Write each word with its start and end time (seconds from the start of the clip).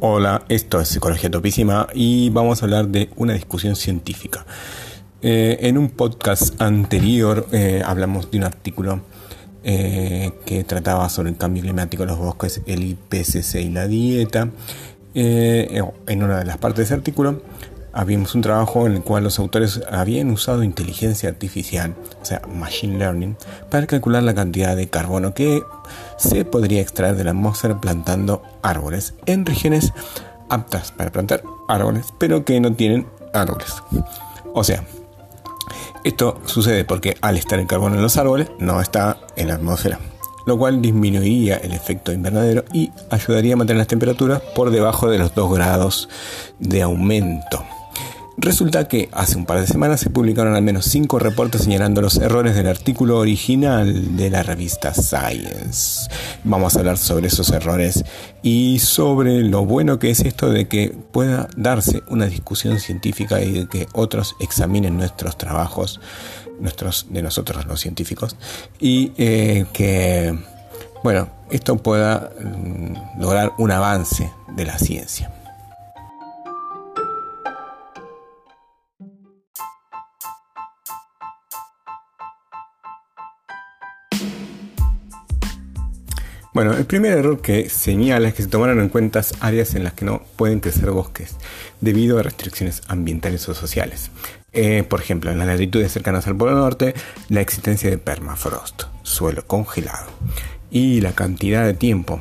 Hola, 0.00 0.44
esto 0.48 0.80
es 0.80 0.86
Psicología 0.86 1.28
Topísima 1.28 1.88
y 1.92 2.30
vamos 2.30 2.62
a 2.62 2.66
hablar 2.66 2.86
de 2.86 3.10
una 3.16 3.32
discusión 3.32 3.74
científica. 3.74 4.46
Eh, 5.22 5.58
en 5.62 5.76
un 5.76 5.90
podcast 5.90 6.62
anterior 6.62 7.48
eh, 7.50 7.82
hablamos 7.84 8.30
de 8.30 8.38
un 8.38 8.44
artículo 8.44 9.00
eh, 9.64 10.30
que 10.46 10.62
trataba 10.62 11.08
sobre 11.08 11.30
el 11.30 11.36
cambio 11.36 11.64
climático 11.64 12.04
en 12.04 12.10
los 12.10 12.18
bosques, 12.18 12.62
el 12.66 12.84
IPCC 12.84 13.56
y 13.56 13.70
la 13.70 13.88
dieta. 13.88 14.50
en 15.14 16.22
una 16.22 16.38
de 16.38 16.44
las 16.44 16.58
partes 16.58 16.76
de 16.76 16.84
ese 16.84 16.94
artículo 16.94 17.42
habíamos 17.98 18.36
un 18.36 18.42
trabajo 18.42 18.86
en 18.86 18.92
el 18.94 19.02
cual 19.02 19.24
los 19.24 19.40
autores 19.40 19.80
habían 19.90 20.30
usado 20.30 20.62
inteligencia 20.62 21.28
artificial, 21.28 21.96
o 22.22 22.24
sea, 22.24 22.40
machine 22.46 22.96
learning, 22.96 23.36
para 23.70 23.88
calcular 23.88 24.22
la 24.22 24.36
cantidad 24.36 24.76
de 24.76 24.88
carbono 24.88 25.34
que 25.34 25.64
se 26.16 26.44
podría 26.44 26.80
extraer 26.80 27.16
de 27.16 27.24
la 27.24 27.30
atmósfera 27.32 27.80
plantando 27.80 28.40
árboles 28.62 29.14
en 29.26 29.44
regiones 29.44 29.92
aptas 30.48 30.92
para 30.92 31.10
plantar 31.10 31.42
árboles, 31.66 32.06
pero 32.18 32.44
que 32.44 32.60
no 32.60 32.72
tienen 32.72 33.08
árboles. 33.34 33.82
O 34.54 34.62
sea, 34.62 34.84
esto 36.04 36.40
sucede 36.46 36.84
porque 36.84 37.16
al 37.20 37.36
estar 37.36 37.58
el 37.58 37.66
carbono 37.66 37.96
en 37.96 38.02
los 38.02 38.16
árboles, 38.16 38.48
no 38.60 38.80
está 38.80 39.18
en 39.34 39.48
la 39.48 39.54
atmósfera, 39.54 39.98
lo 40.46 40.56
cual 40.56 40.80
disminuiría 40.80 41.56
el 41.56 41.72
efecto 41.72 42.12
invernadero 42.12 42.64
y 42.72 42.92
ayudaría 43.10 43.54
a 43.54 43.56
mantener 43.56 43.78
las 43.78 43.88
temperaturas 43.88 44.40
por 44.54 44.70
debajo 44.70 45.10
de 45.10 45.18
los 45.18 45.34
2 45.34 45.52
grados 45.52 46.08
de 46.60 46.82
aumento. 46.82 47.64
Resulta 48.40 48.86
que 48.86 49.08
hace 49.10 49.36
un 49.36 49.46
par 49.46 49.60
de 49.60 49.66
semanas 49.66 49.98
se 49.98 50.10
publicaron 50.10 50.54
al 50.54 50.62
menos 50.62 50.84
cinco 50.84 51.18
reportes 51.18 51.62
señalando 51.62 52.00
los 52.00 52.18
errores 52.18 52.54
del 52.54 52.68
artículo 52.68 53.18
original 53.18 54.16
de 54.16 54.30
la 54.30 54.44
revista 54.44 54.94
Science. 54.94 56.08
Vamos 56.44 56.76
a 56.76 56.78
hablar 56.78 56.98
sobre 56.98 57.26
esos 57.26 57.50
errores 57.50 58.04
y 58.40 58.78
sobre 58.78 59.42
lo 59.42 59.64
bueno 59.64 59.98
que 59.98 60.10
es 60.10 60.20
esto 60.20 60.50
de 60.50 60.68
que 60.68 60.96
pueda 61.10 61.48
darse 61.56 62.04
una 62.06 62.26
discusión 62.26 62.78
científica 62.78 63.42
y 63.42 63.50
de 63.50 63.66
que 63.66 63.88
otros 63.92 64.36
examinen 64.38 64.96
nuestros 64.96 65.36
trabajos, 65.36 66.00
nuestros 66.60 67.06
de 67.10 67.22
nosotros 67.22 67.66
los 67.66 67.80
científicos, 67.80 68.36
y 68.78 69.10
eh, 69.18 69.66
que, 69.72 70.38
bueno, 71.02 71.28
esto 71.50 71.76
pueda 71.78 72.30
mm, 72.40 73.20
lograr 73.20 73.54
un 73.58 73.72
avance 73.72 74.30
de 74.54 74.64
la 74.64 74.78
ciencia. 74.78 75.32
Bueno, 86.58 86.72
el 86.72 86.86
primer 86.86 87.12
error 87.16 87.40
que 87.40 87.70
señala 87.70 88.26
es 88.26 88.34
que 88.34 88.42
se 88.42 88.48
tomaron 88.48 88.80
en 88.80 88.88
cuenta 88.88 89.22
áreas 89.38 89.76
en 89.76 89.84
las 89.84 89.92
que 89.92 90.04
no 90.04 90.22
pueden 90.34 90.58
crecer 90.58 90.90
bosques 90.90 91.36
debido 91.80 92.18
a 92.18 92.24
restricciones 92.24 92.82
ambientales 92.88 93.48
o 93.48 93.54
sociales. 93.54 94.10
Eh, 94.52 94.82
por 94.82 95.00
ejemplo, 95.00 95.30
en 95.30 95.38
las 95.38 95.46
latitudes 95.46 95.92
cercanas 95.92 96.26
al 96.26 96.36
Polo 96.36 96.56
Norte, 96.56 96.94
la 97.28 97.42
existencia 97.42 97.88
de 97.88 97.98
permafrost, 97.98 98.86
suelo 99.04 99.46
congelado, 99.46 100.08
y 100.68 101.00
la 101.00 101.12
cantidad 101.12 101.64
de 101.64 101.74
tiempo 101.74 102.18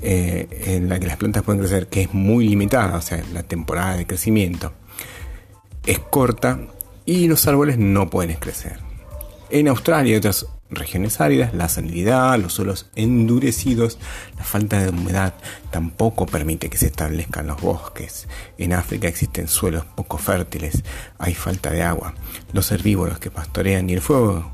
eh, 0.00 0.48
en 0.68 0.88
la 0.88 0.98
que 0.98 1.08
las 1.08 1.18
plantas 1.18 1.42
pueden 1.42 1.60
crecer, 1.60 1.88
que 1.88 2.04
es 2.04 2.14
muy 2.14 2.48
limitada, 2.48 2.96
o 2.96 3.02
sea, 3.02 3.22
la 3.34 3.42
temporada 3.42 3.98
de 3.98 4.06
crecimiento 4.06 4.72
es 5.84 5.98
corta 5.98 6.58
y 7.04 7.28
los 7.28 7.46
árboles 7.46 7.76
no 7.76 8.08
pueden 8.08 8.36
crecer. 8.36 8.78
En 9.50 9.68
Australia 9.68 10.14
y 10.14 10.16
otras 10.16 10.46
regiones 10.72 11.20
áridas, 11.20 11.54
la 11.54 11.68
salinidad, 11.68 12.38
los 12.38 12.54
suelos 12.54 12.90
endurecidos, 12.96 13.98
la 14.36 14.44
falta 14.44 14.80
de 14.80 14.90
humedad 14.90 15.34
tampoco 15.70 16.26
permite 16.26 16.70
que 16.70 16.78
se 16.78 16.86
establezcan 16.86 17.46
los 17.46 17.60
bosques. 17.60 18.26
En 18.58 18.72
África 18.72 19.08
existen 19.08 19.48
suelos 19.48 19.84
poco 19.94 20.18
fértiles, 20.18 20.82
hay 21.18 21.34
falta 21.34 21.70
de 21.70 21.82
agua. 21.82 22.14
Los 22.52 22.72
herbívoros 22.72 23.18
que 23.18 23.30
pastorean 23.30 23.88
y 23.90 23.94
el 23.94 24.00
fuego, 24.00 24.52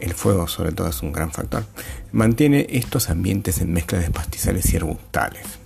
el 0.00 0.14
fuego 0.14 0.48
sobre 0.48 0.72
todo 0.72 0.88
es 0.88 1.02
un 1.02 1.12
gran 1.12 1.32
factor, 1.32 1.64
mantiene 2.12 2.66
estos 2.70 3.10
ambientes 3.10 3.60
en 3.60 3.72
mezcla 3.72 3.98
de 3.98 4.10
pastizales 4.10 4.72
y 4.72 4.76
arbustales. 4.76 5.64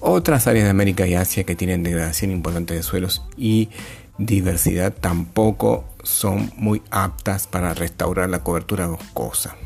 Otras 0.00 0.46
áreas 0.46 0.64
de 0.64 0.70
América 0.70 1.06
y 1.06 1.14
Asia 1.14 1.44
que 1.44 1.56
tienen 1.56 1.82
degradación 1.82 2.30
importante 2.30 2.74
de 2.74 2.82
suelos 2.82 3.24
y 3.36 3.70
diversidad 4.18 4.92
tampoco 4.92 5.84
son 6.02 6.52
muy 6.56 6.82
aptas 6.90 7.46
para 7.46 7.74
restaurar 7.74 8.30
la 8.30 8.42
cobertura 8.42 8.86
boscosa. 8.86 9.56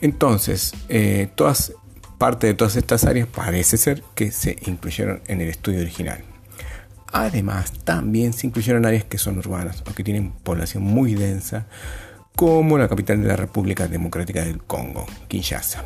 Entonces, 0.00 0.74
eh, 0.88 1.28
todas, 1.34 1.72
parte 2.18 2.46
de 2.46 2.54
todas 2.54 2.76
estas 2.76 3.04
áreas 3.04 3.28
parece 3.28 3.76
ser 3.76 4.02
que 4.14 4.30
se 4.30 4.56
incluyeron 4.66 5.20
en 5.26 5.40
el 5.40 5.48
estudio 5.48 5.80
original. 5.80 6.22
Además, 7.12 7.72
también 7.84 8.32
se 8.32 8.46
incluyeron 8.46 8.86
áreas 8.86 9.04
que 9.04 9.18
son 9.18 9.38
urbanas 9.38 9.82
o 9.88 9.94
que 9.94 10.04
tienen 10.04 10.30
población 10.30 10.82
muy 10.82 11.14
densa, 11.14 11.66
como 12.36 12.78
la 12.78 12.88
capital 12.88 13.20
de 13.20 13.28
la 13.28 13.36
República 13.36 13.88
Democrática 13.88 14.44
del 14.44 14.62
Congo, 14.62 15.06
Kinshasa. 15.26 15.84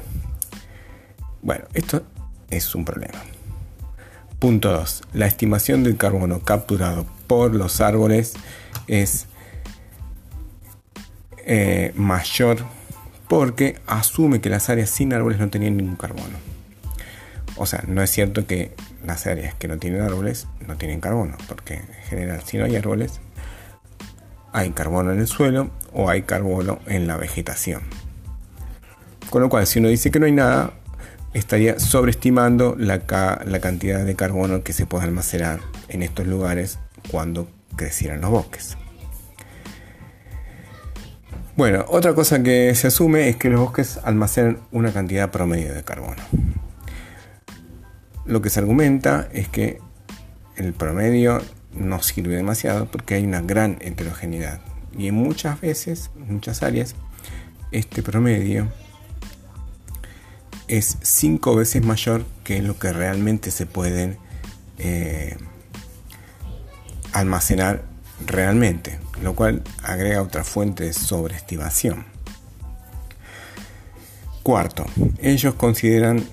Bueno, 1.40 1.64
esto 1.72 2.02
es 2.50 2.74
un 2.74 2.84
problema. 2.84 3.18
Punto 4.38 4.70
2. 4.72 5.02
La 5.14 5.26
estimación 5.26 5.82
del 5.82 5.96
carbono 5.96 6.40
capturado 6.40 7.06
por 7.32 7.54
los 7.54 7.80
árboles 7.80 8.34
es 8.88 9.24
eh, 11.46 11.94
mayor 11.96 12.58
porque 13.26 13.78
asume 13.86 14.42
que 14.42 14.50
las 14.50 14.68
áreas 14.68 14.90
sin 14.90 15.14
árboles 15.14 15.38
no 15.38 15.48
tenían 15.48 15.78
ningún 15.78 15.96
carbono. 15.96 16.36
O 17.56 17.64
sea, 17.64 17.84
no 17.88 18.02
es 18.02 18.10
cierto 18.10 18.46
que 18.46 18.74
las 19.02 19.26
áreas 19.26 19.54
que 19.54 19.66
no 19.66 19.78
tienen 19.78 20.02
árboles 20.02 20.46
no 20.68 20.76
tienen 20.76 21.00
carbono, 21.00 21.38
porque 21.48 21.76
en 21.76 22.04
general 22.10 22.42
si 22.44 22.58
no 22.58 22.66
hay 22.66 22.76
árboles, 22.76 23.20
hay 24.52 24.72
carbono 24.72 25.10
en 25.10 25.20
el 25.20 25.26
suelo 25.26 25.70
o 25.94 26.10
hay 26.10 26.24
carbono 26.24 26.80
en 26.86 27.06
la 27.06 27.16
vegetación. 27.16 27.80
Con 29.30 29.40
lo 29.40 29.48
cual, 29.48 29.66
si 29.66 29.78
uno 29.78 29.88
dice 29.88 30.10
que 30.10 30.20
no 30.20 30.26
hay 30.26 30.32
nada, 30.32 30.74
estaría 31.32 31.80
sobreestimando 31.80 32.76
la, 32.78 33.00
la 33.46 33.60
cantidad 33.60 34.04
de 34.04 34.16
carbono 34.16 34.62
que 34.62 34.74
se 34.74 34.84
puede 34.84 35.04
almacenar 35.04 35.60
en 35.88 36.02
estos 36.02 36.26
lugares 36.26 36.78
cuando 37.10 37.48
crecieran 37.76 38.20
los 38.20 38.30
bosques. 38.30 38.76
Bueno, 41.54 41.84
otra 41.88 42.14
cosa 42.14 42.42
que 42.42 42.74
se 42.74 42.86
asume 42.86 43.28
es 43.28 43.36
que 43.36 43.50
los 43.50 43.60
bosques 43.60 44.00
almacenan 44.04 44.58
una 44.70 44.92
cantidad 44.92 45.30
promedio 45.30 45.74
de 45.74 45.82
carbono. 45.82 46.22
Lo 48.24 48.40
que 48.40 48.48
se 48.48 48.60
argumenta 48.60 49.28
es 49.32 49.48
que 49.48 49.78
el 50.56 50.72
promedio 50.72 51.42
no 51.74 52.02
sirve 52.02 52.36
demasiado 52.36 52.86
porque 52.86 53.14
hay 53.14 53.24
una 53.24 53.42
gran 53.42 53.76
heterogeneidad. 53.80 54.60
Y 54.96 55.08
en 55.08 55.14
muchas 55.14 55.60
veces, 55.60 56.10
en 56.16 56.34
muchas 56.34 56.62
áreas, 56.62 56.94
este 57.70 58.02
promedio 58.02 58.68
es 60.68 60.96
cinco 61.02 61.54
veces 61.54 61.84
mayor 61.84 62.24
que 62.44 62.62
lo 62.62 62.78
que 62.78 62.92
realmente 62.92 63.50
se 63.50 63.66
pueden 63.66 64.16
eh, 64.78 65.36
almacenar 67.12 67.82
realmente, 68.26 68.98
lo 69.22 69.34
cual 69.34 69.62
agrega 69.82 70.22
otra 70.22 70.44
fuente 70.44 70.84
de 70.84 70.92
sobreestimación. 70.92 72.04
Cuarto, 74.42 74.86
ellos 75.20 75.54
consideran 75.54 76.24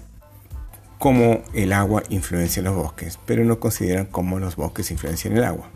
cómo 0.97 1.43
el 1.53 1.73
agua 1.73 2.03
influencia 2.09 2.61
los 2.61 2.75
bosques, 2.75 3.19
pero 3.25 3.43
no 3.45 3.59
consideran 3.59 4.05
cómo 4.05 4.39
los 4.39 4.55
bosques 4.55 4.91
influencian 4.91 5.37
el 5.37 5.43
agua. 5.43 5.69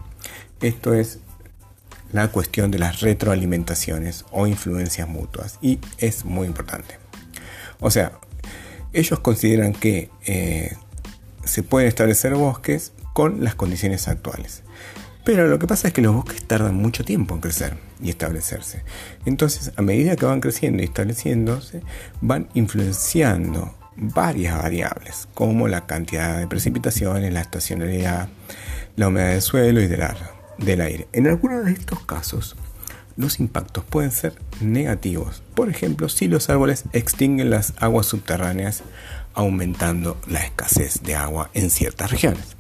Esto 0.62 0.94
es 0.94 1.20
la 2.12 2.28
cuestión 2.30 2.72
de 2.72 2.80
las 2.80 3.02
retroalimentaciones 3.02 4.26
o 4.32 4.48
influencias 4.48 5.08
mutuas 5.08 5.58
y 5.62 5.80
es 5.98 6.26
muy 6.26 6.48
importante. 6.48 6.98
O 7.80 7.92
sea, 7.92 8.14
ellos 8.94 9.20
consideran 9.20 9.74
que 9.74 10.10
eh, 10.26 10.76
se 11.44 11.64
pueden 11.64 11.88
establecer 11.88 12.36
bosques 12.36 12.94
con 13.14 13.44
las 13.44 13.56
condiciones 13.56 14.08
actuales. 14.08 14.64
Pero 15.24 15.48
lo 15.48 15.58
que 15.58 15.68
pasa 15.68 15.88
es 15.88 15.94
que 15.94 16.02
los 16.02 16.14
bosques 16.14 16.44
tardan 16.44 16.76
mucho 16.76 17.06
tiempo 17.06 17.34
en 17.34 17.42
crecer 17.42 17.78
y 18.02 18.10
establecerse. 18.10 18.84
Entonces, 19.26 19.72
a 19.78 19.82
medida 19.82 20.18
que 20.18 20.26
van 20.26 20.42
creciendo 20.42 20.84
y 20.84 20.86
estableciéndose, 20.86 21.82
van 22.20 22.50
influenciando 22.54 23.74
varias 23.96 24.62
variables, 24.62 25.30
como 25.34 25.70
la 25.70 25.86
cantidad 25.86 26.40
de 26.40 26.48
precipitaciones, 26.48 27.32
la 27.32 27.40
estacionalidad, 27.40 28.28
la 28.98 29.08
humedad 29.08 29.30
del 29.30 29.42
suelo 29.42 29.82
y 29.82 29.88
del, 29.88 30.82
aire. 30.82 31.08
En 31.14 31.28
algunos 31.28 31.66
de 31.66 31.72
estos 31.72 32.04
casos, 32.06 32.58
los 33.16 33.40
impactos 33.40 33.86
pueden 33.86 34.12
ser 34.12 34.34
negativos. 34.60 35.42
Por 35.56 35.70
ejemplo, 35.70 36.10
si 36.10 36.28
los 36.28 36.50
árboles 36.50 36.84
extinguen 36.92 37.50
las 37.50 37.74
aguas 37.78 38.08
subterráneas, 38.08 38.84
aumentando 39.36 40.20
la 40.28 40.44
escasez 40.44 41.02
de 41.04 41.16
agua 41.16 41.50
en 41.54 41.70
ciertas 41.70 42.12
regiones. 42.12 42.58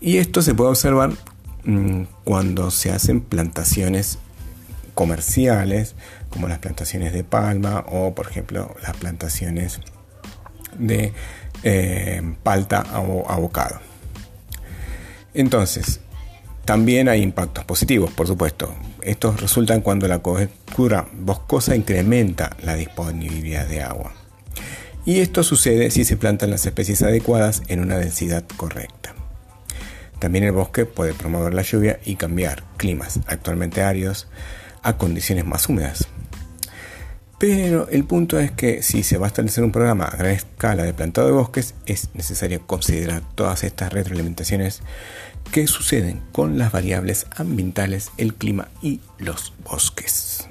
Y 0.00 0.18
esto 0.18 0.42
se 0.42 0.54
puede 0.54 0.70
observar 0.70 1.12
mm, 1.64 2.02
cuando 2.24 2.70
se 2.70 2.90
hacen 2.90 3.20
plantaciones 3.20 4.18
comerciales, 4.94 5.94
como 6.30 6.48
las 6.48 6.58
plantaciones 6.58 7.12
de 7.12 7.24
palma 7.24 7.84
o, 7.88 8.14
por 8.14 8.28
ejemplo, 8.28 8.74
las 8.82 8.96
plantaciones 8.96 9.80
de 10.78 11.12
eh, 11.62 12.34
palta 12.42 12.84
o 12.98 13.30
abocado. 13.30 13.80
Entonces, 15.34 16.00
también 16.64 17.08
hay 17.08 17.22
impactos 17.22 17.64
positivos, 17.64 18.10
por 18.12 18.26
supuesto. 18.26 18.74
Estos 19.02 19.40
resultan 19.40 19.80
cuando 19.80 20.06
la 20.06 20.18
cobertura 20.18 21.06
boscosa 21.12 21.74
incrementa 21.74 22.56
la 22.62 22.74
disponibilidad 22.74 23.66
de 23.66 23.82
agua. 23.82 24.12
Y 25.06 25.20
esto 25.20 25.42
sucede 25.42 25.90
si 25.90 26.04
se 26.04 26.16
plantan 26.16 26.50
las 26.50 26.66
especies 26.66 27.02
adecuadas 27.02 27.62
en 27.68 27.80
una 27.80 27.96
densidad 27.96 28.44
correcta. 28.56 29.14
También 30.18 30.44
el 30.44 30.52
bosque 30.52 30.86
puede 30.86 31.14
promover 31.14 31.54
la 31.54 31.62
lluvia 31.62 32.00
y 32.04 32.16
cambiar 32.16 32.64
climas 32.76 33.20
actualmente 33.26 33.82
áridos 33.82 34.28
a 34.82 34.96
condiciones 34.96 35.44
más 35.44 35.68
húmedas. 35.68 36.08
Pero 37.38 37.88
el 37.88 38.04
punto 38.04 38.40
es 38.40 38.50
que 38.50 38.82
si 38.82 39.04
se 39.04 39.16
va 39.16 39.26
a 39.26 39.28
establecer 39.28 39.62
un 39.62 39.70
programa 39.70 40.06
a 40.06 40.16
gran 40.16 40.32
escala 40.32 40.82
de 40.82 40.92
plantado 40.92 41.28
de 41.28 41.34
bosques, 41.34 41.74
es 41.86 42.08
necesario 42.14 42.66
considerar 42.66 43.22
todas 43.36 43.62
estas 43.62 43.92
retroalimentaciones 43.92 44.82
que 45.52 45.68
suceden 45.68 46.20
con 46.32 46.58
las 46.58 46.72
variables 46.72 47.26
ambientales, 47.36 48.10
el 48.16 48.34
clima 48.34 48.68
y 48.82 49.00
los 49.18 49.52
bosques. 49.62 50.47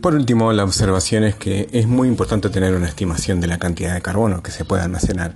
Por 0.00 0.14
último, 0.14 0.52
la 0.52 0.62
observación 0.62 1.24
es 1.24 1.34
que 1.34 1.68
es 1.72 1.88
muy 1.88 2.06
importante 2.06 2.50
tener 2.50 2.72
una 2.74 2.86
estimación 2.86 3.40
de 3.40 3.48
la 3.48 3.58
cantidad 3.58 3.94
de 3.94 4.00
carbono 4.00 4.44
que 4.44 4.52
se 4.52 4.64
puede 4.64 4.82
almacenar 4.82 5.34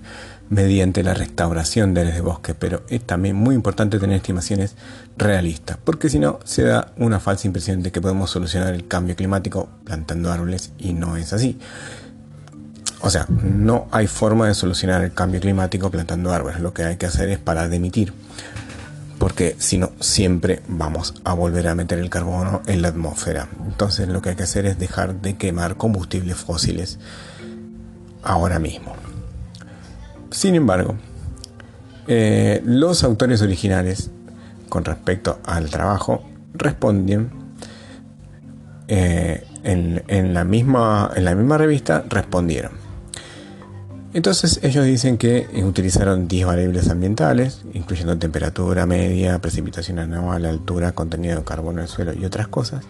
mediante 0.50 1.03
la 1.03 1.14
restauración 1.14 1.94
de 1.94 2.03
áreas 2.03 2.17
de 2.17 2.20
bosque, 2.20 2.55
pero 2.55 2.82
es 2.88 3.03
también 3.03 3.35
muy 3.35 3.56
importante 3.56 3.99
tener 3.99 4.17
estimaciones 4.17 4.76
realistas, 5.17 5.79
porque 5.82 6.09
si 6.09 6.20
no 6.20 6.38
se 6.44 6.62
da 6.62 6.93
una 6.97 7.19
falsa 7.19 7.49
impresión 7.49 7.82
de 7.82 7.91
que 7.91 8.00
podemos 8.00 8.31
solucionar 8.31 8.73
el 8.73 8.87
cambio 8.87 9.17
climático 9.17 9.69
plantando 9.85 10.31
árboles 10.31 10.73
y 10.79 10.93
no 10.93 11.17
es 11.17 11.32
así. 11.32 11.59
O 13.00 13.11
sea, 13.11 13.26
no 13.29 13.88
hay 13.91 14.06
forma 14.06 14.47
de 14.47 14.55
solucionar 14.55 15.03
el 15.03 15.12
cambio 15.12 15.41
climático 15.41 15.91
plantando 15.91 16.31
árboles, 16.32 16.61
lo 16.61 16.73
que 16.73 16.85
hay 16.85 16.97
que 16.99 17.06
hacer 17.06 17.31
es 17.31 17.38
parar 17.38 17.69
de 17.69 17.76
emitir, 17.76 18.12
porque 19.22 19.54
si 19.60 19.78
no, 19.78 19.92
siempre 20.00 20.62
vamos 20.66 21.14
a 21.22 21.32
volver 21.32 21.69
a 21.69 21.76
meter 21.76 22.00
el 22.00 22.10
carbono 22.10 22.60
en 22.66 22.82
la 22.82 22.88
atmósfera. 22.88 23.46
Entonces 23.64 24.08
lo 24.08 24.20
que 24.20 24.30
hay 24.30 24.34
que 24.34 24.42
hacer 24.42 24.66
es 24.66 24.80
dejar 24.80 25.14
de 25.14 25.36
quemar 25.36 25.76
combustibles 25.76 26.38
fósiles 26.38 26.98
ahora 28.24 28.58
mismo. 28.58 28.96
Sin 30.32 30.56
embargo, 30.56 30.96
eh, 32.08 32.62
los 32.64 33.04
autores 33.04 33.42
originales 33.42 34.10
con 34.69 34.84
respecto 34.84 35.38
al 35.44 35.70
trabajo 35.70 36.28
responden 36.54 37.30
eh, 38.88 39.46
en, 39.62 40.34
la 40.34 40.42
misma, 40.42 41.12
en 41.14 41.26
la 41.26 41.36
misma 41.36 41.58
revista 41.58 42.04
respondieron. 42.08 42.81
Entonces 44.14 44.61
ellos 44.62 44.85
dicen 44.85 45.17
que 45.17 45.49
utilizaron 45.64 46.29
10 46.29 46.47
variables 46.47 46.91
ambientales, 46.91 47.62
incluyendo 47.73 48.19
temperatura 48.19 48.85
media, 48.85 49.38
precipitación 49.38 49.99
anual, 49.99 50.44
altura, 50.44 50.93
contenido 50.93 51.38
de 51.38 51.44
carbono 51.44 51.79
en 51.79 51.85
el 51.85 51.88
suelo 51.88 52.12
y 52.12 52.25
otras 52.26 52.47
cosas, 52.49 52.85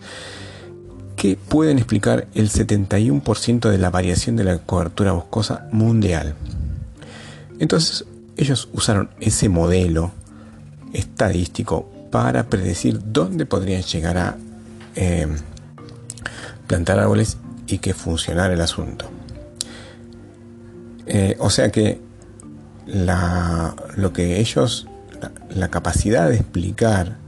que 1.14 1.36
pueden 1.36 1.78
explicar 1.78 2.26
el 2.34 2.50
71% 2.50 3.70
de 3.70 3.78
la 3.78 3.90
variación 3.90 4.34
de 4.34 4.44
la 4.44 4.58
cobertura 4.58 5.12
boscosa 5.12 5.68
mundial. 5.70 6.34
Entonces 7.60 8.04
ellos 8.36 8.68
usaron 8.72 9.10
ese 9.20 9.48
modelo 9.48 10.10
estadístico 10.92 11.88
para 12.10 12.48
predecir 12.48 13.00
dónde 13.12 13.46
podrían 13.46 13.82
llegar 13.82 14.18
a 14.18 14.36
eh, 14.96 15.28
plantar 16.66 16.98
árboles 16.98 17.36
y 17.68 17.78
que 17.78 17.94
funcionara 17.94 18.52
el 18.52 18.60
asunto. 18.60 19.21
Eh, 21.06 21.36
o 21.38 21.50
sea 21.50 21.70
que 21.70 22.00
lo 22.86 24.12
que 24.12 24.40
ellos, 24.40 24.88
la, 25.50 25.68
capacidad 25.68 26.28
de 26.28 26.36
explicar 26.36 27.18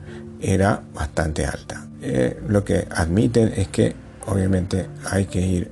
era 0.40 0.82
bastante 0.92 1.46
alta. 1.46 1.86
Eh, 2.02 2.40
lo 2.48 2.64
que 2.64 2.86
admiten 2.90 3.52
es 3.56 3.68
que 3.68 3.94
obviamente 4.26 4.88
hay 5.10 5.26
que 5.26 5.40
ir 5.40 5.70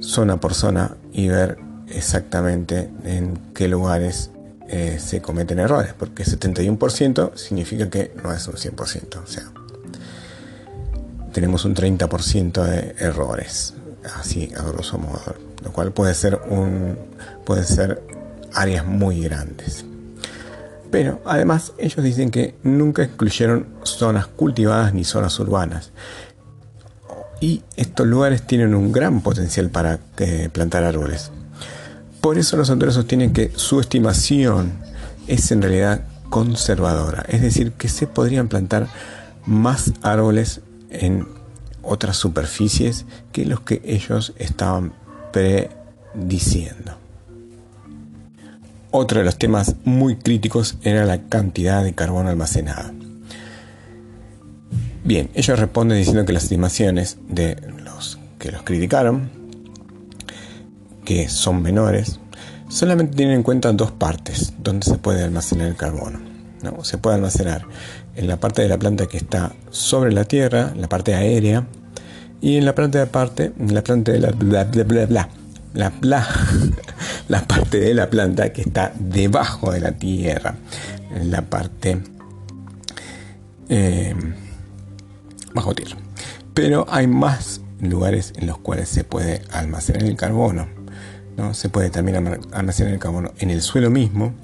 zona 0.00 0.38
por 0.38 0.54
zona 0.54 0.96
y 1.12 1.28
ver 1.28 1.58
exactamente 1.88 2.90
en 3.04 3.38
qué 3.54 3.68
lugares 3.68 4.30
eh, 4.68 4.98
se 5.00 5.20
cometen 5.20 5.58
errores, 5.58 5.94
porque 5.98 6.24
71% 6.24 7.36
significa 7.36 7.90
que 7.90 8.12
no 8.22 8.32
es 8.32 8.46
un 8.46 8.54
100%, 8.54 9.22
o 9.22 9.26
sea, 9.26 9.50
tenemos 11.32 11.64
un 11.64 11.74
30% 11.74 12.62
de 12.64 12.94
errores, 12.98 13.74
así 14.16 14.52
a 14.56 14.62
grosso 14.62 14.96
modo, 14.98 15.34
lo 15.64 15.72
cual 15.72 15.92
puede 15.92 16.14
ser 16.14 16.39
un 16.50 16.96
puede 17.44 17.64
ser 17.64 18.02
áreas 18.52 18.86
muy 18.86 19.22
grandes. 19.22 19.84
Pero 20.90 21.20
además 21.24 21.72
ellos 21.78 22.04
dicen 22.04 22.30
que 22.30 22.54
nunca 22.62 23.02
excluyeron 23.02 23.66
zonas 23.82 24.26
cultivadas 24.26 24.92
ni 24.92 25.04
zonas 25.04 25.38
urbanas. 25.38 25.92
Y 27.40 27.62
estos 27.76 28.06
lugares 28.06 28.46
tienen 28.46 28.74
un 28.74 28.92
gran 28.92 29.22
potencial 29.22 29.70
para 29.70 30.00
eh, 30.18 30.50
plantar 30.52 30.84
árboles. 30.84 31.30
Por 32.20 32.38
eso 32.38 32.56
los 32.56 32.68
autores 32.68 32.94
sostienen 32.94 33.32
que 33.32 33.52
su 33.54 33.80
estimación 33.80 34.72
es 35.26 35.50
en 35.52 35.62
realidad 35.62 36.02
conservadora, 36.28 37.24
es 37.28 37.40
decir, 37.40 37.72
que 37.72 37.88
se 37.88 38.06
podrían 38.06 38.48
plantar 38.48 38.88
más 39.46 39.92
árboles 40.02 40.60
en 40.90 41.26
otras 41.82 42.16
superficies 42.16 43.06
que 43.32 43.46
los 43.46 43.60
que 43.60 43.80
ellos 43.84 44.34
estaban 44.36 44.92
prediciendo. 46.12 46.96
Otro 48.90 49.20
de 49.20 49.24
los 49.24 49.38
temas 49.38 49.76
muy 49.84 50.16
críticos 50.16 50.76
era 50.82 51.04
la 51.04 51.22
cantidad 51.22 51.84
de 51.84 51.94
carbono 51.94 52.28
almacenado. 52.28 52.92
Bien, 55.04 55.30
ellos 55.34 55.58
responden 55.58 55.98
diciendo 55.98 56.24
que 56.24 56.32
las 56.32 56.44
estimaciones 56.44 57.18
de 57.28 57.56
los 57.84 58.18
que 58.38 58.50
los 58.50 58.62
criticaron 58.62 59.40
que 61.04 61.28
son 61.28 61.60
menores, 61.60 62.20
solamente 62.68 63.16
tienen 63.16 63.36
en 63.36 63.42
cuenta 63.42 63.72
dos 63.72 63.90
partes 63.90 64.54
donde 64.58 64.86
se 64.86 64.96
puede 64.96 65.24
almacenar 65.24 65.66
el 65.66 65.74
carbono. 65.74 66.20
¿no? 66.62 66.84
Se 66.84 66.98
puede 66.98 67.16
almacenar 67.16 67.66
en 68.14 68.28
la 68.28 68.38
parte 68.38 68.62
de 68.62 68.68
la 68.68 68.78
planta 68.78 69.06
que 69.06 69.16
está 69.16 69.52
sobre 69.70 70.12
la 70.12 70.24
tierra, 70.24 70.72
la 70.76 70.88
parte 70.88 71.14
aérea, 71.14 71.66
y 72.40 72.56
en 72.56 72.64
la 72.64 72.76
parte 72.76 72.98
de 72.98 73.52
en 73.58 73.74
la 73.74 73.82
planta 73.82 74.12
de 74.12 74.20
la 74.20 74.30
bla, 74.30 74.64
bla, 74.64 74.84
bla, 74.84 75.06
bla, 75.06 75.28
la, 75.74 75.90
bla, 75.90 76.26
la 77.28 77.46
parte 77.46 77.78
de 77.80 77.94
la 77.94 78.10
planta 78.10 78.52
que 78.52 78.62
está 78.62 78.92
debajo 78.98 79.72
de 79.72 79.80
la 79.80 79.92
tierra, 79.92 80.54
la 81.24 81.42
parte 81.42 82.00
eh, 83.68 84.14
bajo 85.54 85.74
tierra. 85.74 85.96
Pero 86.54 86.86
hay 86.90 87.06
más 87.06 87.60
lugares 87.80 88.32
en 88.36 88.46
los 88.46 88.58
cuales 88.58 88.88
se 88.88 89.04
puede 89.04 89.42
almacenar 89.52 90.04
el 90.04 90.16
carbono 90.16 90.80
se 91.52 91.68
puede 91.68 91.90
también 91.90 92.40
almacenar 92.52 92.92
el 92.92 92.98
carbono 92.98 93.32
en 93.38 93.50
el 93.50 93.62
suelo 93.62 93.90
mismo, 93.90 94.34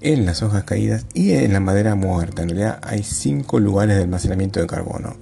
en 0.00 0.26
las 0.26 0.42
hojas 0.42 0.64
caídas 0.64 1.06
y 1.14 1.32
en 1.32 1.52
la 1.52 1.60
madera 1.60 1.94
muerta. 1.94 2.42
En 2.42 2.50
realidad 2.50 2.78
hay 2.82 3.02
cinco 3.02 3.58
lugares 3.58 3.96
de 3.96 4.02
almacenamiento 4.02 4.60
de 4.60 4.66
carbono 4.66 5.16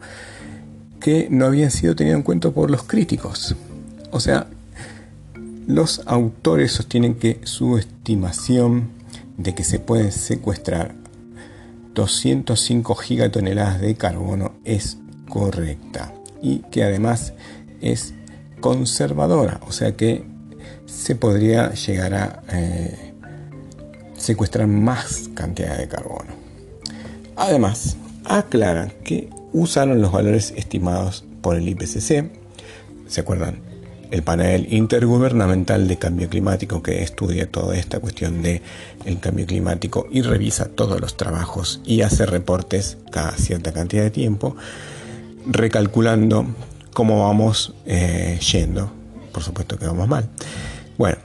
que 1.01 1.29
no 1.31 1.47
habían 1.47 1.71
sido 1.71 1.95
tenidos 1.95 2.17
en 2.17 2.23
cuenta 2.23 2.51
por 2.51 2.71
los 2.71 2.83
críticos. 2.83 3.55
O 4.11 4.21
sea, 4.21 4.47
los 5.67 6.03
autores 6.07 6.73
sostienen 6.73 7.15
que 7.15 7.41
su 7.45 7.79
estimación 7.79 8.91
de 9.37 9.55
que 9.55 9.65
se 9.65 9.79
pueden 9.79 10.13
secuestrar 10.13 10.95
205 11.95 12.95
gigatoneladas 12.95 13.81
de 13.81 13.95
carbono 13.95 14.53
es 14.65 14.99
correcta 15.29 16.13
y 16.43 16.59
que 16.71 16.85
además 16.85 17.33
es 17.81 18.15
conservadora, 18.61 19.61
o 19.67 19.73
sea 19.73 19.97
que 19.97 20.25
se 20.87 21.15
podría 21.15 21.73
llegar 21.73 22.15
a 22.15 22.43
eh, 22.53 23.15
secuestrar 24.17 24.67
más 24.67 25.31
cantidad 25.35 25.79
de 25.79 25.89
carbono. 25.89 26.33
Además, 27.37 27.97
aclaran 28.25 28.93
que 29.03 29.31
usaron 29.53 30.01
los 30.01 30.13
valores 30.13 30.53
estimados 30.57 31.25
por 31.43 31.57
el 31.57 31.69
IPCC, 31.69 32.31
¿se 33.07 33.21
acuerdan? 33.21 33.74
El 34.11 34.23
panel 34.23 34.67
intergubernamental 34.73 35.89
de 35.89 35.97
cambio 35.97 36.29
climático 36.29 36.83
que 36.83 37.03
estudia 37.03 37.51
toda 37.51 37.77
esta 37.77 38.01
cuestión 38.01 38.43
de 38.43 38.63
el 39.05 39.19
cambio 39.19 39.47
climático 39.47 40.07
y 40.11 40.23
revisa 40.23 40.67
todos 40.67 41.01
los 41.01 41.17
trabajos 41.17 41.81
y 41.85 42.03
hace 42.03 42.27
reportes 42.27 42.99
cada 43.11 43.33
cierta 43.33 43.73
cantidad 43.73 44.03
de 44.03 44.11
tiempo, 44.11 44.57
recalculando 45.47 46.47
cómo 46.93 47.27
vamos 47.27 47.75
eh, 47.87 48.39
yendo. 48.53 48.91
Por 49.33 49.43
supuesto 49.43 49.79
que 49.79 49.87
vamos 49.87 50.09
mal. 50.09 50.29
Bueno, 50.97 51.19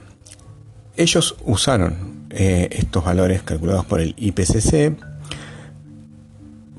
ellos 0.96 1.36
usaron 1.44 2.26
eh, 2.30 2.68
estos 2.72 3.04
valores 3.04 3.42
calculados 3.42 3.84
por 3.86 4.00
el 4.00 4.14
IPCC 4.18 4.96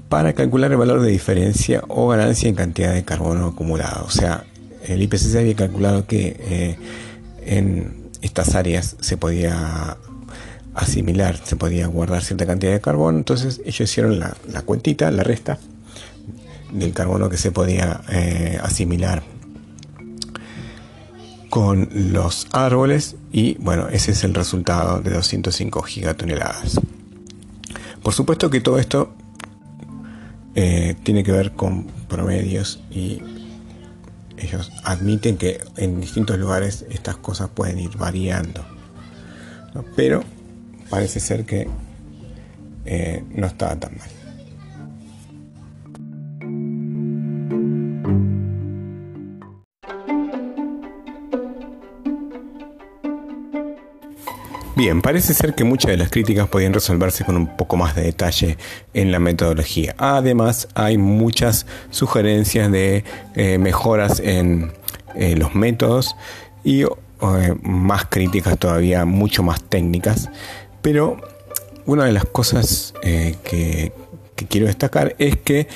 para 0.10 0.34
calcular 0.34 0.72
el 0.72 0.77
valor 0.77 1.01
de 1.01 1.10
diferencia 1.10 1.84
o 1.88 2.10
ganancia 2.10 2.50
en 2.50 2.55
cantidad 2.55 2.93
de 2.93 3.03
carbono 3.03 3.48
acumulado. 3.48 4.05
O 4.05 4.10
sea, 4.10 4.43
el 4.88 5.01
IPCC 5.01 5.35
había 5.38 5.55
calculado 5.55 6.05
que 6.05 6.38
eh, 6.39 6.77
en 7.45 8.09
estas 8.21 8.55
áreas 8.55 8.95
se 9.00 9.17
podía 9.17 9.97
asimilar, 10.73 11.39
se 11.43 11.55
podía 11.55 11.88
guardar 11.88 12.23
cierta 12.23 12.45
cantidad 12.45 12.71
de 12.71 12.81
carbono, 12.81 13.17
entonces 13.17 13.61
ellos 13.65 13.81
hicieron 13.81 14.19
la, 14.19 14.61
cuentita, 14.63 15.11
la 15.11 15.23
resta 15.23 15.59
del 16.71 16.93
carbono 16.93 17.29
que 17.29 17.38
se 17.38 17.51
podía 17.51 18.01
eh, 18.09 18.57
asimilar 18.61 19.23
con 21.50 21.89
los 21.91 22.47
árboles 22.53 23.17
y 23.33 23.55
bueno, 23.55 23.89
ese 23.89 24.11
es 24.11 24.23
el 24.23 24.33
resultado 24.33 25.01
de 25.01 25.11
205 25.11 25.81
gigatoneladas. 25.81 26.79
Por 28.01 28.13
supuesto 28.13 28.50
que 28.50 28.61
todo 28.61 28.79
esto 28.79 29.13
eh, 30.55 30.95
tiene 31.03 31.23
que 31.23 31.31
ver 31.31 31.51
con 31.51 31.88
promedios 32.07 32.81
y 32.89 33.21
ellos 34.41 34.71
admiten 34.83 35.38
que 35.38 35.62
en 35.77 36.01
distintos 36.01 36.38
lugares 36.38 36.86
estas 36.89 37.17
cosas 37.17 37.50
pueden 37.50 37.79
ir 37.79 37.95
variando. 37.98 38.65
Pero 39.95 40.24
parece 40.89 41.19
ser 41.19 41.45
que 41.45 41.67
eh, 42.86 43.24
no 43.29 43.48
estaba 43.48 43.75
tan 43.75 43.98
mal. 43.98 44.10
Bien, 54.81 55.03
parece 55.03 55.35
ser 55.35 55.53
que 55.53 55.63
muchas 55.63 55.91
de 55.91 55.97
las 55.97 56.09
críticas 56.09 56.47
podían 56.47 56.73
resolverse 56.73 57.23
con 57.23 57.35
un 57.35 57.55
poco 57.55 57.77
más 57.77 57.95
de 57.95 58.01
detalle 58.01 58.57
en 58.95 59.11
la 59.11 59.19
metodología. 59.19 59.93
Además, 60.00 60.69
hay 60.73 60.97
muchas 60.97 61.67
sugerencias 61.91 62.71
de 62.71 63.03
eh, 63.35 63.59
mejoras 63.59 64.19
en 64.19 64.71
eh, 65.13 65.35
los 65.35 65.53
métodos 65.53 66.15
y 66.63 66.81
eh, 66.81 66.88
más 67.61 68.05
críticas 68.05 68.57
todavía, 68.57 69.05
mucho 69.05 69.43
más 69.43 69.61
técnicas. 69.61 70.31
Pero 70.81 71.21
una 71.85 72.05
de 72.05 72.13
las 72.13 72.25
cosas 72.25 72.95
que, 73.03 73.91
que 74.35 74.47
quiero 74.47 74.65
destacar 74.65 75.15
es 75.19 75.38
que 75.38 75.67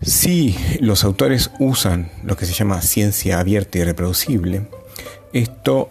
si 0.00 0.56
los 0.78 1.02
autores 1.02 1.50
usan 1.58 2.12
lo 2.22 2.36
que 2.36 2.46
se 2.46 2.52
llama 2.52 2.82
ciencia 2.82 3.40
abierta 3.40 3.78
y 3.78 3.82
reproducible, 3.82 4.68
esto 5.32 5.90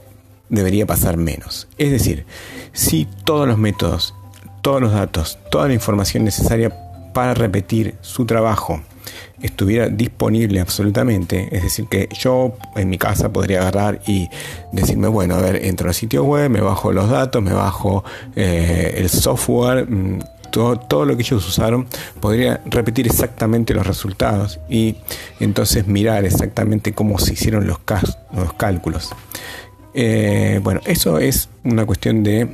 debería 0.51 0.85
pasar 0.85 1.17
menos. 1.17 1.67
Es 1.79 1.89
decir, 1.89 2.25
si 2.73 3.07
todos 3.23 3.47
los 3.47 3.57
métodos, 3.57 4.13
todos 4.61 4.79
los 4.79 4.91
datos, 4.91 5.39
toda 5.49 5.67
la 5.67 5.73
información 5.73 6.23
necesaria 6.23 6.71
para 7.13 7.33
repetir 7.33 7.95
su 8.01 8.25
trabajo 8.25 8.81
estuviera 9.41 9.87
disponible 9.87 10.59
absolutamente, 10.59 11.47
es 11.51 11.63
decir, 11.63 11.87
que 11.87 12.07
yo 12.17 12.53
en 12.75 12.89
mi 12.89 12.99
casa 12.99 13.33
podría 13.33 13.61
agarrar 13.61 14.01
y 14.05 14.29
decirme, 14.71 15.07
bueno, 15.07 15.35
a 15.35 15.41
ver, 15.41 15.65
entro 15.65 15.87
al 15.87 15.95
sitio 15.95 16.23
web, 16.23 16.49
me 16.49 16.61
bajo 16.61 16.91
los 16.93 17.09
datos, 17.09 17.41
me 17.41 17.53
bajo 17.53 18.03
eh, 18.35 18.95
el 18.97 19.09
software, 19.09 19.89
mm, 19.89 20.19
todo, 20.51 20.77
todo, 20.77 21.05
lo 21.05 21.15
que 21.15 21.23
ellos 21.23 21.47
usaron, 21.47 21.87
podría 22.19 22.61
repetir 22.65 23.07
exactamente 23.07 23.73
los 23.73 23.87
resultados 23.87 24.59
y 24.69 24.97
entonces 25.39 25.87
mirar 25.87 26.25
exactamente 26.25 26.93
cómo 26.93 27.17
se 27.17 27.33
hicieron 27.33 27.65
los, 27.65 27.79
los 28.35 28.53
cálculos. 28.53 29.11
Eh, 29.93 30.59
bueno, 30.63 30.81
eso 30.85 31.17
es 31.17 31.49
una 31.63 31.85
cuestión 31.85 32.23
de 32.23 32.47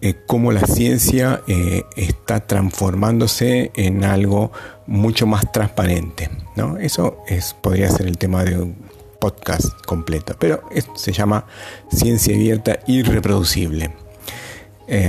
eh, 0.00 0.14
cómo 0.26 0.52
la 0.52 0.60
ciencia 0.60 1.42
eh, 1.46 1.84
está 1.96 2.46
transformándose 2.46 3.72
en 3.74 4.04
algo 4.04 4.52
mucho 4.86 5.26
más 5.26 5.50
transparente. 5.52 6.30
¿no? 6.56 6.78
Eso 6.78 7.18
es, 7.26 7.54
podría 7.54 7.90
ser 7.90 8.06
el 8.06 8.18
tema 8.18 8.44
de 8.44 8.58
un 8.58 8.76
podcast 9.20 9.66
completo, 9.86 10.36
pero 10.38 10.62
se 10.96 11.12
llama 11.12 11.46
ciencia 11.90 12.34
abierta 12.34 12.80
y 12.86 13.02
reproducible. 13.02 13.90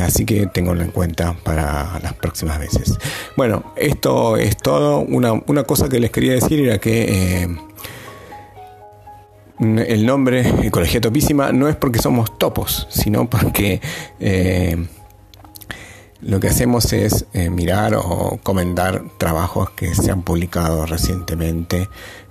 así 0.01 0.23
que 0.25 0.47
tengo 0.47 0.71
en 0.73 0.91
cuenta 0.91 1.35
para 1.43 1.99
las 2.01 2.13
próximas 2.13 2.59
veces. 2.59 2.97
Bueno, 3.35 3.73
esto 3.75 4.37
es 4.37 4.55
todo. 4.55 4.99
Una, 4.99 5.33
una 5.33 5.63
cosa 5.63 5.89
que 5.89 5.99
les 5.99 6.11
quería 6.11 6.31
decir 6.31 6.61
era 6.61 6.77
que 6.77 7.49
el 9.59 10.05
nombre 10.05 10.67
Ecología 10.67 10.99
Topísima 10.99 11.51
no 11.51 11.69
es 11.69 11.75
porque 11.75 11.99
somos 11.99 12.37
topos, 12.37 12.87
sino 12.89 13.29
porque 13.29 13.81
eh, 14.19 14.85
lo 16.21 16.39
que 16.39 16.47
hacemos 16.47 16.91
es 16.93 17.25
eh, 17.33 17.49
mirar 17.49 17.95
o 17.95 18.39
comentar 18.43 19.03
trabajos 19.17 19.69
que 19.71 19.93
se 19.95 20.11
han 20.11 20.23
publicado 20.23 20.85
recientemente 20.85 21.87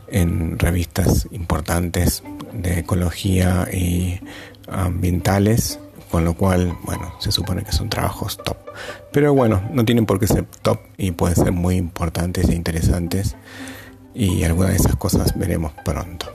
en 0.09 0.59
revistas 0.59 1.29
importantes 1.31 2.23
de 2.53 2.81
ecología 2.81 3.69
y 3.73 4.21
ambientales, 4.69 5.79
con 6.11 6.25
lo 6.25 6.35
cual, 6.35 6.77
bueno, 6.85 7.15
se 7.19 7.33
supone 7.33 7.65
que 7.65 7.73
son 7.73 7.89
trabajos 7.89 8.37
top. 8.37 8.57
Pero 9.13 9.33
bueno, 9.35 9.63
no 9.73 9.85
tienen 9.85 10.07
por 10.07 10.21
qué 10.21 10.27
ser 10.27 10.45
top 10.63 10.81
y 10.97 11.13
pueden 11.13 11.37
ser 11.37 11.53
muy 11.53 11.77
importantes 11.77 12.49
e 12.49 12.55
interesantes 12.55 13.37
y 14.15 14.45
algunas 14.45 14.71
de 14.73 14.77
esas 14.77 14.97
cosas 14.97 15.37
veremos 15.39 15.73
pronto. 15.85 16.27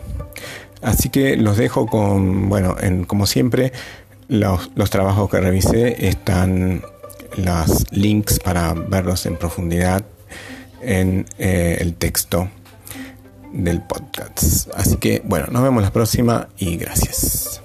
Así 0.81 1.09
que 1.09 1.35
los 1.35 1.57
dejo 1.57 1.87
con, 1.87 2.49
bueno, 2.49 2.75
en, 2.79 3.05
como 3.05 3.25
siempre, 3.25 3.73
los, 4.27 4.69
trabajos 4.89 5.29
que 5.29 5.39
revisé 5.39 6.07
están 6.07 6.83
los 7.35 7.91
links 7.91 8.39
para 8.39 8.73
verlos 8.73 9.25
en 9.25 9.35
profundidad 9.35 10.03
en 10.81 11.25
eh, 11.37 11.77
el 11.79 11.95
texto 11.95 12.49
del 13.51 13.81
podcast. 13.81 14.69
Así 14.75 14.97
que 14.97 15.21
bueno, 15.25 15.47
nos 15.51 15.63
vemos 15.63 15.83
la 15.83 15.91
próxima 15.91 16.47
y 16.57 16.77
gracias. 16.77 17.61